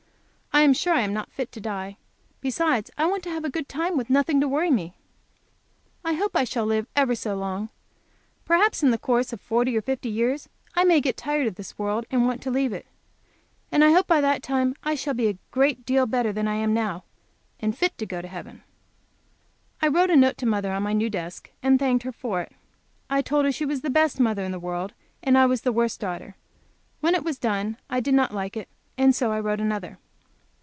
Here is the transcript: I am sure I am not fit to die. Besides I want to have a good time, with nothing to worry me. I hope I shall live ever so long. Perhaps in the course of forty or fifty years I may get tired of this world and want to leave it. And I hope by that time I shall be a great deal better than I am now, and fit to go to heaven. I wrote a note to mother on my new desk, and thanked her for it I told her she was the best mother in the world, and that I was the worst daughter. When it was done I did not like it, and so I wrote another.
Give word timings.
I 0.53 0.63
am 0.63 0.73
sure 0.73 0.93
I 0.93 1.01
am 1.01 1.13
not 1.13 1.31
fit 1.31 1.51
to 1.53 1.61
die. 1.61 1.97
Besides 2.41 2.91
I 2.97 3.07
want 3.07 3.23
to 3.23 3.29
have 3.31 3.45
a 3.45 3.49
good 3.49 3.67
time, 3.69 3.95
with 3.97 4.09
nothing 4.09 4.39
to 4.41 4.49
worry 4.49 4.69
me. 4.69 4.93
I 6.03 6.13
hope 6.13 6.35
I 6.35 6.43
shall 6.43 6.65
live 6.65 6.87
ever 6.93 7.15
so 7.15 7.35
long. 7.35 7.69
Perhaps 8.45 8.83
in 8.83 8.91
the 8.91 8.97
course 8.97 9.31
of 9.31 9.39
forty 9.39 9.75
or 9.77 9.81
fifty 9.81 10.09
years 10.09 10.49
I 10.75 10.83
may 10.83 10.99
get 10.99 11.15
tired 11.17 11.47
of 11.47 11.55
this 11.55 11.79
world 11.79 12.05
and 12.11 12.27
want 12.27 12.43
to 12.43 12.51
leave 12.51 12.73
it. 12.73 12.85
And 13.71 13.81
I 13.81 13.91
hope 13.93 14.07
by 14.07 14.19
that 14.21 14.43
time 14.43 14.75
I 14.83 14.93
shall 14.93 15.13
be 15.13 15.29
a 15.29 15.37
great 15.51 15.83
deal 15.85 16.05
better 16.05 16.33
than 16.33 16.49
I 16.49 16.55
am 16.55 16.73
now, 16.73 17.05
and 17.59 17.75
fit 17.75 17.97
to 17.97 18.05
go 18.05 18.21
to 18.21 18.27
heaven. 18.27 18.61
I 19.81 19.87
wrote 19.87 20.11
a 20.11 20.17
note 20.17 20.37
to 20.39 20.45
mother 20.45 20.73
on 20.73 20.83
my 20.83 20.93
new 20.93 21.09
desk, 21.09 21.49
and 21.63 21.79
thanked 21.79 22.03
her 22.03 22.11
for 22.11 22.41
it 22.41 22.51
I 23.09 23.21
told 23.21 23.45
her 23.45 23.53
she 23.53 23.65
was 23.65 23.81
the 23.81 23.89
best 23.89 24.19
mother 24.19 24.43
in 24.43 24.51
the 24.51 24.59
world, 24.59 24.93
and 25.23 25.37
that 25.37 25.43
I 25.43 25.45
was 25.45 25.61
the 25.61 25.71
worst 25.71 26.01
daughter. 26.01 26.35
When 26.99 27.15
it 27.15 27.23
was 27.23 27.39
done 27.39 27.77
I 27.89 27.99
did 28.01 28.13
not 28.13 28.33
like 28.33 28.57
it, 28.57 28.67
and 28.97 29.15
so 29.15 29.31
I 29.31 29.39
wrote 29.39 29.61
another. 29.61 29.97